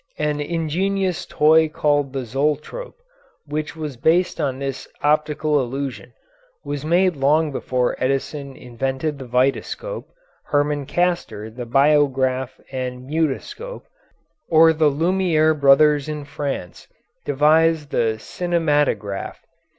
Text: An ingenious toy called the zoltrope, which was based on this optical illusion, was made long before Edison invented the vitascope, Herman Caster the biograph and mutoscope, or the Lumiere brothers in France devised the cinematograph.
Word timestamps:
An 0.17 0.39
ingenious 0.41 1.27
toy 1.27 1.69
called 1.69 2.11
the 2.11 2.25
zoltrope, 2.25 2.97
which 3.45 3.75
was 3.75 3.97
based 3.97 4.41
on 4.41 4.57
this 4.57 4.87
optical 5.03 5.59
illusion, 5.61 6.11
was 6.65 6.83
made 6.83 7.15
long 7.15 7.51
before 7.51 7.95
Edison 7.99 8.55
invented 8.55 9.19
the 9.19 9.27
vitascope, 9.27 10.07
Herman 10.45 10.87
Caster 10.87 11.51
the 11.51 11.67
biograph 11.67 12.59
and 12.71 13.05
mutoscope, 13.07 13.85
or 14.49 14.73
the 14.73 14.87
Lumiere 14.89 15.53
brothers 15.53 16.09
in 16.09 16.25
France 16.25 16.87
devised 17.23 17.91
the 17.91 18.17
cinematograph. 18.17 19.45